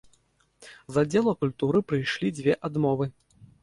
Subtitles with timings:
[0.95, 3.05] З аддзела культуры прыйшлі дзве адмовы.